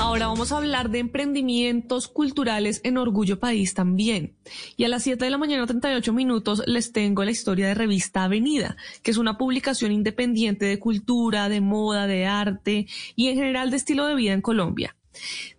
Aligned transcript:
Ahora 0.00 0.28
vamos 0.28 0.50
a 0.50 0.56
hablar 0.56 0.88
de 0.88 0.98
emprendimientos 0.98 2.08
culturales 2.08 2.80
en 2.84 2.96
Orgullo 2.96 3.38
País 3.38 3.74
también. 3.74 4.34
Y 4.78 4.84
a 4.84 4.88
las 4.88 5.02
7 5.02 5.22
de 5.22 5.30
la 5.30 5.36
mañana 5.36 5.66
38 5.66 6.14
minutos 6.14 6.62
les 6.66 6.92
tengo 6.92 7.22
la 7.22 7.30
historia 7.30 7.68
de 7.68 7.74
Revista 7.74 8.24
Avenida, 8.24 8.78
que 9.02 9.10
es 9.10 9.18
una 9.18 9.36
publicación 9.36 9.92
independiente 9.92 10.64
de 10.64 10.78
cultura, 10.78 11.50
de 11.50 11.60
moda, 11.60 12.06
de 12.06 12.24
arte 12.24 12.86
y 13.14 13.28
en 13.28 13.36
general 13.36 13.70
de 13.70 13.76
estilo 13.76 14.06
de 14.06 14.14
vida 14.14 14.32
en 14.32 14.40
Colombia. 14.40 14.96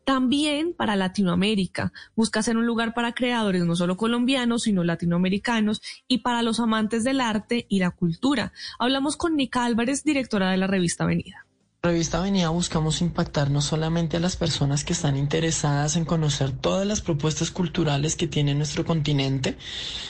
También 0.06 0.74
para 0.74 0.96
Latinoamérica. 0.96 1.94
Busca 2.16 2.42
ser 2.42 2.58
un 2.58 2.66
lugar 2.66 2.96
para 2.96 3.14
creadores 3.14 3.64
no 3.64 3.76
solo 3.76 3.96
colombianos, 3.96 4.64
sino 4.64 4.84
latinoamericanos 4.84 5.84
y 6.08 6.18
para 6.18 6.42
los 6.42 6.60
amantes 6.60 7.04
del 7.04 7.22
arte 7.22 7.68
y 7.70 7.78
la 7.78 7.92
cultura. 7.92 8.54
Hablamos 8.80 9.18
con 9.18 9.36
Nica 9.36 9.66
Álvarez, 9.66 10.04
directora 10.04 10.50
de 10.50 10.58
la 10.58 10.66
revista 10.66 11.04
Avenida. 11.04 11.46
Revista 11.84 12.20
Avenida 12.20 12.50
buscamos 12.50 13.02
impactar 13.02 13.50
no 13.50 13.60
solamente 13.60 14.18
a 14.18 14.20
las 14.20 14.36
personas 14.36 14.84
que 14.84 14.94
están 14.94 15.18
interesadas 15.18 15.96
en 15.96 16.06
conocer 16.06 16.52
todas 16.52 16.86
las 16.86 17.02
propuestas 17.02 17.50
culturales 17.50 18.16
que 18.16 18.28
tiene 18.28 18.54
nuestro 18.54 18.86
continente, 18.86 19.58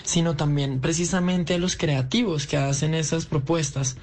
sino 0.04 0.36
también 0.36 0.82
precisamente 0.82 1.54
a 1.54 1.60
los 1.60 1.78
creativos 1.78 2.46
que 2.46 2.58
hacen 2.58 2.94
esas 2.94 3.26
propuestas. 3.26 3.96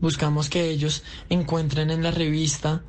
Buscamos 0.00 0.48
que 0.48 0.70
ellos 0.70 1.02
encuentren 1.28 1.90
en 1.90 2.02
la 2.02 2.12
revista 2.12 2.82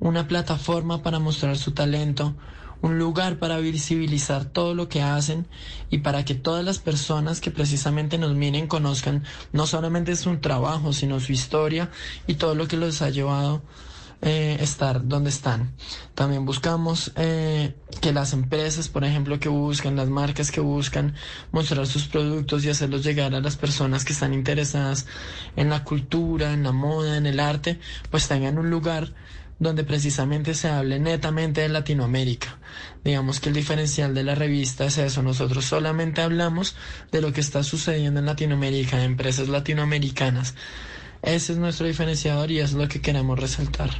una 0.00 0.26
plataforma 0.26 1.04
para 1.04 1.20
mostrar 1.20 1.56
su 1.56 1.70
talento, 1.70 2.34
un 2.82 2.98
lugar 2.98 3.38
para 3.38 3.58
visibilizar 3.58 4.44
todo 4.44 4.74
lo 4.74 4.88
que 4.88 5.02
hacen 5.02 5.46
y 5.90 5.98
para 5.98 6.24
que 6.24 6.34
todas 6.34 6.64
las 6.64 6.78
personas 6.78 7.40
que 7.40 7.50
precisamente 7.50 8.18
nos 8.18 8.34
miren 8.34 8.66
conozcan 8.66 9.24
no 9.52 9.66
solamente 9.66 10.14
su 10.16 10.36
trabajo, 10.38 10.92
sino 10.92 11.20
su 11.20 11.32
historia 11.32 11.90
y 12.26 12.34
todo 12.34 12.54
lo 12.54 12.68
que 12.68 12.76
los 12.76 13.02
ha 13.02 13.10
llevado 13.10 13.62
eh, 14.20 14.56
estar 14.60 15.06
donde 15.06 15.30
están. 15.30 15.74
También 16.16 16.44
buscamos 16.44 17.12
eh, 17.14 17.76
que 18.00 18.12
las 18.12 18.32
empresas, 18.32 18.88
por 18.88 19.04
ejemplo, 19.04 19.38
que 19.38 19.48
buscan, 19.48 19.94
las 19.94 20.08
marcas 20.08 20.50
que 20.50 20.60
buscan 20.60 21.14
mostrar 21.52 21.86
sus 21.86 22.08
productos 22.08 22.64
y 22.64 22.70
hacerlos 22.70 23.04
llegar 23.04 23.32
a 23.36 23.40
las 23.40 23.56
personas 23.56 24.04
que 24.04 24.12
están 24.12 24.34
interesadas 24.34 25.06
en 25.54 25.70
la 25.70 25.84
cultura, 25.84 26.52
en 26.52 26.64
la 26.64 26.72
moda, 26.72 27.16
en 27.16 27.26
el 27.26 27.38
arte, 27.38 27.78
pues 28.10 28.26
tengan 28.26 28.58
un 28.58 28.70
lugar 28.70 29.14
donde 29.58 29.84
precisamente 29.84 30.54
se 30.54 30.68
hable 30.68 31.00
netamente 31.00 31.62
de 31.62 31.68
Latinoamérica. 31.68 32.58
Digamos 33.04 33.40
que 33.40 33.48
el 33.48 33.54
diferencial 33.54 34.14
de 34.14 34.24
la 34.24 34.34
revista 34.34 34.84
es 34.84 34.98
eso, 34.98 35.22
nosotros 35.22 35.64
solamente 35.64 36.20
hablamos 36.20 36.76
de 37.10 37.20
lo 37.20 37.32
que 37.32 37.40
está 37.40 37.62
sucediendo 37.62 38.20
en 38.20 38.26
Latinoamérica, 38.26 38.98
de 38.98 39.04
empresas 39.04 39.48
latinoamericanas. 39.48 40.54
Ese 41.22 41.52
es 41.52 41.58
nuestro 41.58 41.86
diferenciador 41.86 42.50
y 42.50 42.60
es 42.60 42.72
lo 42.72 42.86
que 42.88 43.00
queremos 43.00 43.38
resaltar. 43.38 43.90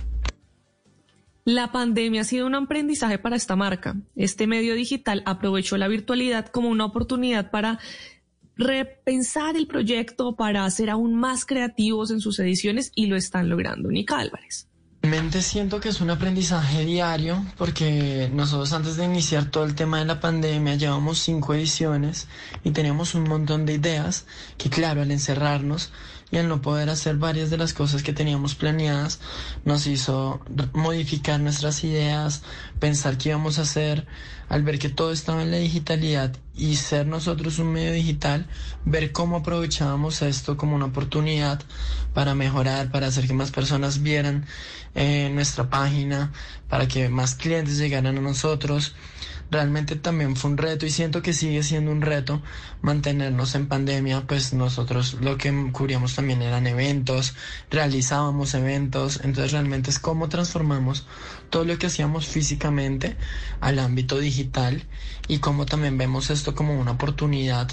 La 1.45 1.73
pandemia 1.73 2.21
ha 2.21 2.25
sido 2.25 2.47
un 2.47 2.55
aprendizaje 2.55 3.19
para 3.19 3.35
esta 3.35 3.57
marca. 3.57 3.97
Este 4.15 4.47
medio 4.47 4.75
digital 4.75 5.23
aprovechó 5.25 5.79
la 5.79 5.89
virtualidad 5.89 6.47
como 6.49 6.69
una 6.69 6.85
oportunidad 6.85 7.51
para 7.51 7.79
repensar 8.57 9.57
el 9.57 9.67
proyecto, 9.67 10.37
para 10.37 10.69
ser 10.69 10.91
aún 10.91 11.15
más 11.15 11.47
creativos 11.47 12.11
en 12.11 12.21
sus 12.21 12.39
ediciones 12.39 12.93
y 12.95 13.07
lo 13.07 13.17
están 13.17 13.49
logrando. 13.49 13.89
Nica 13.91 14.19
Álvarez. 14.19 14.69
Realmente 15.01 15.43
siento 15.43 15.79
que 15.79 15.91
es 15.91 16.01
un 16.01 16.11
aprendizaje 16.11 16.85
diario 16.85 17.45
porque 17.57 18.29
nosotros 18.33 18.73
antes 18.73 18.97
de 18.97 19.05
iniciar 19.05 19.45
todo 19.45 19.63
el 19.63 19.77
tema 19.77 20.01
de 20.01 20.05
la 20.05 20.19
pandemia 20.19 20.75
llevamos 20.75 21.21
cinco 21.21 21.55
ediciones 21.55 22.27
y 22.65 22.73
teníamos 22.73 23.15
un 23.15 23.23
montón 23.23 23.65
de 23.65 23.75
ideas 23.75 24.27
que 24.57 24.71
claro, 24.71 25.01
al 25.03 25.13
encerrarnos 25.13 25.93
y 26.31 26.37
al 26.37 26.49
no 26.49 26.61
poder 26.61 26.91
hacer 26.91 27.17
varias 27.17 27.51
de 27.51 27.57
las 27.57 27.73
cosas 27.73 28.03
que 28.03 28.13
teníamos 28.13 28.55
planeadas 28.55 29.21
nos 29.65 29.87
hizo 29.87 30.41
modificar 30.75 31.41
nuestras 31.41 31.85
ideas, 31.85 32.43
pensar 32.79 33.17
qué 33.17 33.31
íbamos 33.31 33.59
a 33.59 33.63
hacer, 33.63 34.07
al 34.49 34.63
ver 34.63 34.79
que 34.79 34.89
todo 34.89 35.13
estaba 35.13 35.43
en 35.43 35.51
la 35.51 35.59
digitalidad 35.59 36.37
y 36.55 36.77
ser 36.77 37.07
nosotros 37.07 37.59
un 37.59 37.73
medio 37.73 37.93
digital, 37.93 38.47
ver 38.85 39.13
cómo 39.13 39.39
aprovechábamos 39.39 40.23
esto 40.23 40.57
como 40.57 40.77
una 40.77 40.87
oportunidad 40.87 41.61
para 42.15 42.35
mejorar, 42.35 42.91
para 42.91 43.07
hacer 43.07 43.27
que 43.27 43.35
más 43.35 43.51
personas 43.51 44.03
vieran 44.03 44.47
eh, 44.95 45.31
nuestra 45.33 45.71
página, 45.71 46.33
para 46.69 46.89
que 46.89 47.09
más 47.09 47.35
clientes 47.35 47.79
llegaran 47.79 48.19
a 48.19 48.21
nosotros 48.21 48.95
realmente 49.51 49.97
también 49.97 50.37
fue 50.37 50.51
un 50.51 50.59
reto 50.59 50.87
y 50.87 50.91
siento 50.91 51.23
que 51.23 51.33
sigue 51.33 51.63
siendo 51.63 51.91
un 51.91 52.03
reto 52.03 52.43
mantenernos 52.83 53.55
en 53.55 53.67
pandemia, 53.67 54.27
pues 54.27 54.53
nosotros 54.53 55.19
lo 55.21 55.39
que 55.39 55.53
cubríamos 55.73 56.15
también 56.15 56.43
eran 56.43 56.67
eventos, 56.67 57.35
realizábamos 57.71 58.55
eventos, 58.55 59.21
entonces 59.25 59.53
realmente 59.53 59.91
es 59.91 59.99
cómo 59.99 60.29
transformamos 60.29 61.07
todo 61.51 61.65
lo 61.65 61.79
que 61.79 61.87
hacíamos 61.87 62.27
físicamente 62.27 63.17
al 63.61 63.79
ámbito 63.79 64.19
digital 64.19 64.85
y 65.29 65.39
cómo 65.39 65.67
también 65.67 65.99
vemos 65.99 66.31
esto 66.31 66.55
como 66.55 66.79
una 66.79 66.93
oportunidad 66.93 67.69